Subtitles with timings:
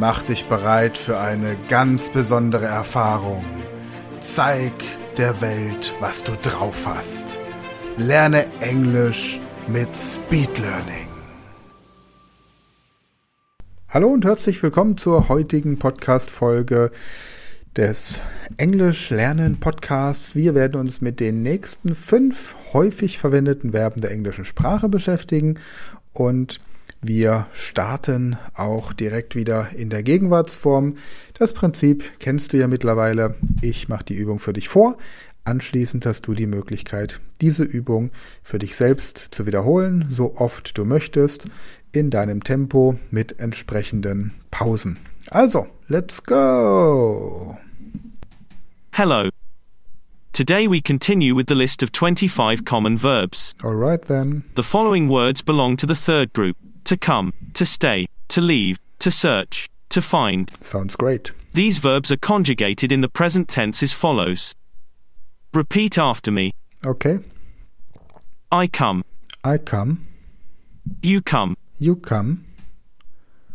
[0.00, 3.44] Mach dich bereit für eine ganz besondere Erfahrung.
[4.20, 4.72] Zeig
[5.16, 7.40] der Welt, was du drauf hast.
[7.96, 11.08] Lerne Englisch mit Speed Learning.
[13.88, 16.92] Hallo und herzlich willkommen zur heutigen Podcast-Folge
[17.76, 18.22] des
[18.56, 20.36] Englisch Lernen Podcasts.
[20.36, 25.58] Wir werden uns mit den nächsten fünf häufig verwendeten Verben der englischen Sprache beschäftigen
[26.12, 26.60] und
[27.00, 30.96] wir starten auch direkt wieder in der Gegenwartsform.
[31.34, 33.36] Das Prinzip kennst du ja mittlerweile.
[33.62, 34.96] Ich mache die Übung für dich vor.
[35.44, 38.10] Anschließend hast du die Möglichkeit, diese Übung
[38.42, 41.46] für dich selbst zu wiederholen, so oft du möchtest,
[41.92, 44.98] in deinem Tempo mit entsprechenden Pausen.
[45.30, 47.56] Also, let's go!
[48.92, 49.30] Hello.
[50.32, 53.54] Today we continue with the list of 25 common verbs.
[53.62, 54.44] Alright then.
[54.56, 56.56] The following words belong to the third group
[56.88, 60.50] to come, to stay, to leave, to search, to find.
[60.62, 61.32] Sounds great.
[61.52, 64.54] These verbs are conjugated in the present tense as follows
[65.52, 66.52] Repeat after me
[66.86, 67.18] Okay.
[68.50, 69.04] I come,
[69.44, 70.06] I come.
[71.02, 72.46] you come, You come.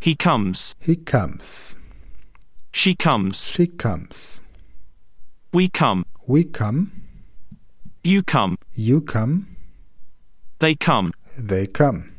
[0.00, 1.76] he comes, He comes.
[2.70, 4.42] she comes, She comes.
[5.54, 6.92] we come, We come.
[8.04, 9.56] you come, You come.
[10.58, 12.11] they come, They come.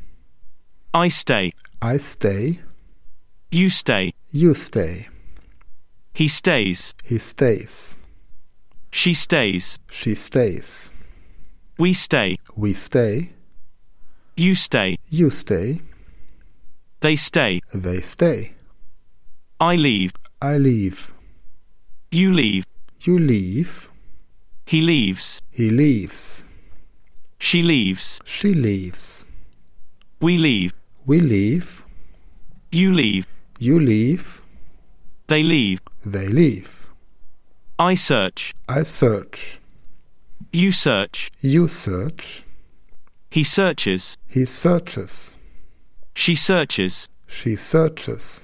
[0.96, 2.60] I stay, I stay.
[3.50, 5.08] you stay, You stay.
[6.14, 7.98] he stays, He stays.
[8.92, 10.92] she stays, She stays.
[11.78, 13.30] we stay, We stay.
[14.36, 15.80] you stay, You stay.
[17.00, 18.52] they stay, They stay.
[19.60, 21.12] I leave, I leave.
[22.12, 22.64] you leave,
[23.00, 23.90] You leave.
[24.64, 26.44] he leaves, He leaves.
[27.40, 29.26] she leaves, She leaves.
[30.20, 30.72] we leave,
[31.06, 31.84] We leave.
[32.72, 33.26] you leave,
[33.58, 34.42] You leave.
[35.26, 36.86] they leave, They leave.
[37.78, 39.60] I search, I search.
[40.52, 42.42] you search, You search.
[43.30, 45.36] he searches, He searches.
[46.14, 48.40] she searches, She searches.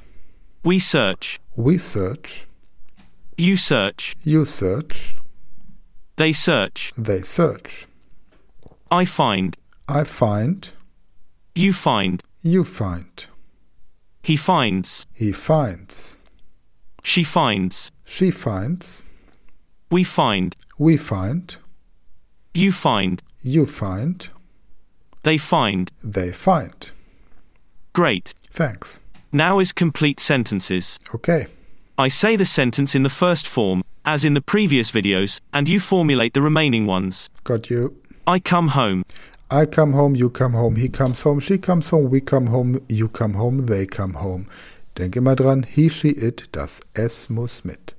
[0.62, 2.46] we search, We search.
[3.38, 5.16] you search, You search.
[6.16, 7.86] they search, They search.
[8.90, 9.56] I find,
[9.88, 10.68] I find.
[11.54, 13.26] you find, You find.
[14.22, 16.16] he finds, He finds.
[17.02, 19.04] she finds, She finds.
[19.90, 21.56] we find, We find.
[22.54, 24.28] you find, You find.
[25.22, 25.90] they find.
[26.02, 26.90] They find.
[27.92, 28.34] Great.
[28.50, 29.00] Thanks.
[29.32, 30.98] Now is complete sentences.
[31.14, 31.46] Okay.
[31.98, 35.78] I say the sentence in the first form, as in the previous videos, and you
[35.80, 37.28] formulate the remaining ones.
[37.44, 37.96] Got you.
[38.26, 39.04] I come home.
[39.52, 42.80] I come home, you come home, he comes home, she comes home, we come home,
[42.88, 44.46] you come home, they come home.
[44.94, 47.94] Denk immer dran, he, she, it, das S muss mit.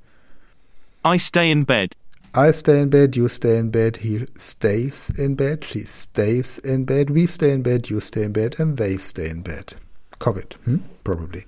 [1.03, 1.93] I stay in bed.
[2.33, 6.85] I stay in bed, you stay in bed, he stays in bed, she stays in
[6.85, 9.73] bed, we stay in bed, you stay in bed, and they stay in bed.
[10.21, 10.77] COVID, hmm?
[11.03, 11.43] probably.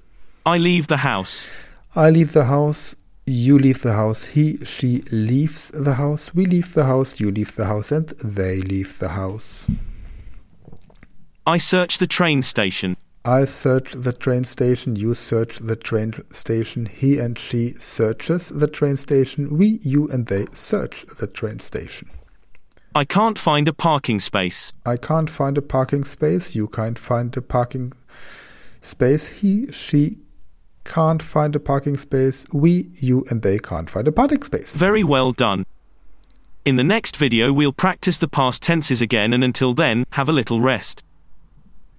[0.45, 1.47] I leave the house.
[1.95, 2.93] I leave the house,
[3.25, 7.55] you leave the house, he, she leaves the house, we leave the house, you leave
[7.55, 9.65] the house, and they leave the house.
[11.45, 12.95] I search the train station.
[13.25, 18.67] I search the train station, you search the train station, he and she searches the
[18.67, 22.09] train station, we, you, and they search the train station.
[22.95, 24.71] I can't find a parking space.
[24.85, 27.91] I can't find a parking space, you can't find a parking
[28.79, 30.19] space, he, she
[30.85, 34.73] can't find a parking space, we, you, and they can't find a parking space.
[34.73, 35.65] Very well done.
[36.63, 40.33] In the next video, we'll practice the past tenses again, and until then, have a
[40.33, 41.03] little rest.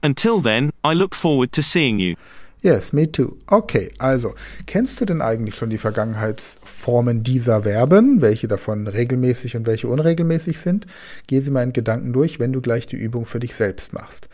[0.04, 2.16] Until then, I look forward to seeing you.
[2.60, 3.38] Yes, me too.
[3.46, 4.34] Okay, also,
[4.66, 10.58] kennst du denn eigentlich schon die Vergangenheitsformen dieser Verben, welche davon regelmäßig und welche unregelmäßig
[10.58, 10.86] sind?
[11.26, 14.28] Geh sie mal in Gedanken durch, wenn du gleich die Übung für dich selbst machst.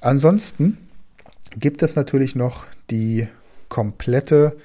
[0.00, 0.76] Ansonsten
[1.56, 3.28] gibt es natürlich noch die
[3.68, 4.56] komplette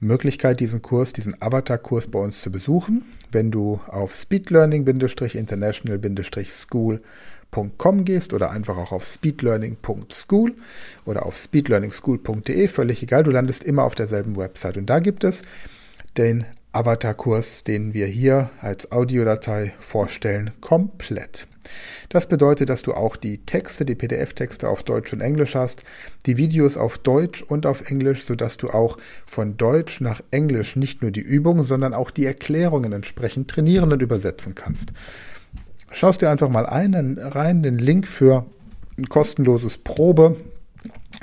[0.00, 4.14] Möglichkeit, diesen Kurs, diesen Avatar-Kurs bei uns zu besuchen, wenn du auf
[7.56, 10.54] speedlearning-international-school.com gehst oder einfach auch auf speedlearning.school
[11.04, 14.76] oder auf speedlearningschool.de, völlig egal, du landest immer auf derselben Website.
[14.76, 15.42] Und da gibt es
[16.16, 21.46] den Avatar-Kurs, den wir hier als Audiodatei vorstellen, komplett.
[22.10, 25.82] Das bedeutet, dass du auch die Texte, die PDF-Texte auf Deutsch und Englisch hast,
[26.26, 31.02] die Videos auf Deutsch und auf Englisch, sodass du auch von Deutsch nach Englisch nicht
[31.02, 34.92] nur die Übungen, sondern auch die Erklärungen entsprechend trainieren und übersetzen kannst.
[35.92, 38.46] Schaust dir einfach mal einen rein, den Link für
[38.98, 40.36] ein kostenloses Probe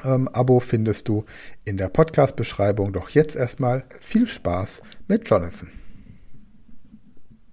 [0.04, 1.26] ähm, Abo findest du
[1.66, 2.94] in der Podcast-Beschreibung.
[2.94, 5.70] Doch jetzt erstmal viel Spaß mit Jonathan.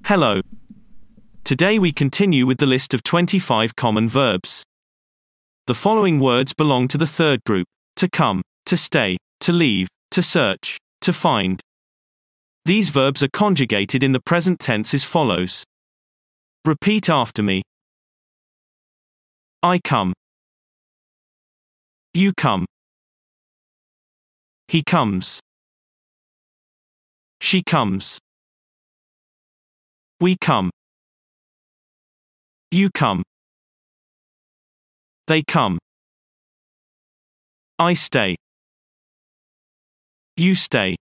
[0.04, 0.40] Hello.
[1.44, 4.62] Today we continue with the list of 25 common verbs.
[5.66, 7.66] The following words belong to the third group
[7.96, 11.60] to come, to stay, to leave, to search, to find.
[12.64, 15.64] These verbs are conjugated in the present tense as follows.
[16.66, 17.62] Repeat after me.
[19.62, 20.12] I come.
[22.12, 22.66] You come.
[24.68, 25.40] He comes.
[27.40, 28.18] She comes.
[30.20, 30.70] We come.
[32.70, 33.22] You come.
[35.26, 35.78] They come.
[37.78, 38.36] I stay.
[40.36, 40.96] You stay.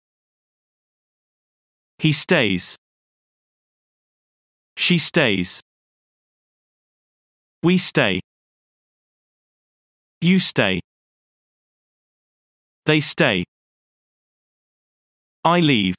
[1.98, 2.78] He stays.
[4.80, 5.60] She stays.
[7.64, 8.22] We stay.
[10.22, 10.80] You stay.
[12.86, 13.44] They stay.
[15.44, 15.96] I leave.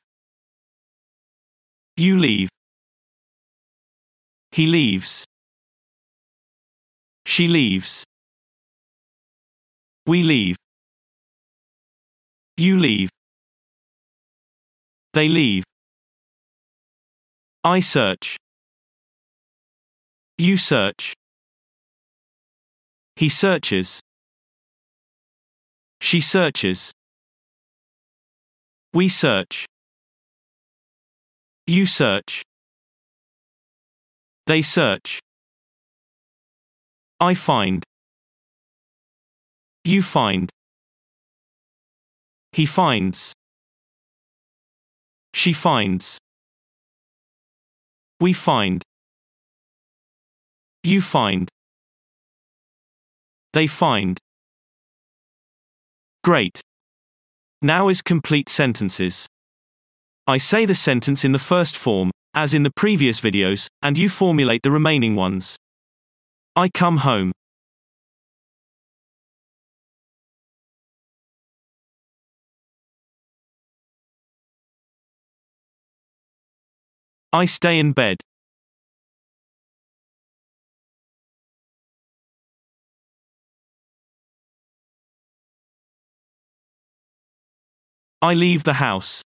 [1.99, 2.49] You leave.
[4.51, 5.27] He leaves.
[7.27, 8.03] She leaves.
[10.07, 10.57] We leave.
[12.57, 13.11] You leave.
[15.13, 15.65] They leave.
[17.63, 18.39] I search.
[20.41, 21.13] You search.
[23.17, 24.01] He searches.
[26.01, 26.93] She searches.
[28.95, 29.67] We search.
[31.67, 32.43] You search.
[34.47, 35.21] They search.
[37.21, 37.85] I find.
[39.85, 40.49] You find.
[42.53, 43.35] He finds.
[45.35, 46.17] She finds.
[48.21, 48.83] We find.
[50.83, 51.49] You find.
[53.53, 54.19] They find.
[56.25, 56.63] Great.
[57.61, 59.27] Now is complete sentences.
[60.27, 64.09] I say the sentence in the first form, as in the previous videos, and you
[64.09, 65.57] formulate the remaining ones.
[66.57, 67.33] I come home.
[77.33, 78.17] I stay in bed.
[88.23, 89.23] I leave the house.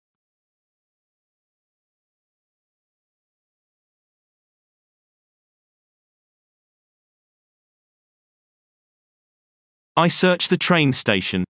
[9.96, 11.44] I search the train station.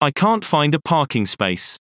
[0.00, 1.76] I can't find a parking space.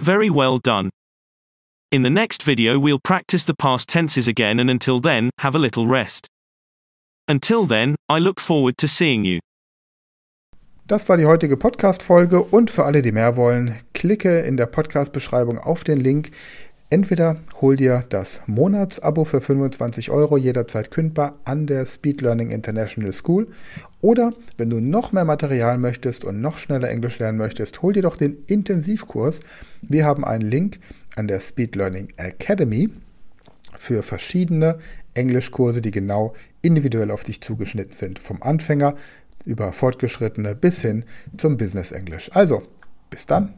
[0.00, 0.88] Very well done.
[1.92, 5.58] In the next video we'll practice the past tenses again and until then, have a
[5.58, 6.26] little rest.
[7.28, 9.40] Until then, I look forward to seeing you.
[10.86, 15.58] Das war die heutige Podcast-Folge und für alle, die mehr wollen, klicke in der Podcast-Beschreibung
[15.58, 16.30] auf den Link.
[16.92, 23.12] Entweder hol dir das Monatsabo für 25 Euro jederzeit kündbar an der Speed Learning International
[23.12, 23.46] School
[24.00, 28.02] oder wenn du noch mehr Material möchtest und noch schneller Englisch lernen möchtest, hol dir
[28.02, 29.38] doch den Intensivkurs.
[29.82, 30.80] Wir haben einen Link
[31.14, 32.90] an der Speed Learning Academy
[33.76, 34.80] für verschiedene
[35.14, 38.18] Englischkurse, die genau individuell auf dich zugeschnitten sind.
[38.18, 38.96] Vom Anfänger
[39.44, 41.04] über Fortgeschrittene bis hin
[41.36, 42.30] zum Business Englisch.
[42.34, 42.64] Also,
[43.10, 43.54] bis dann.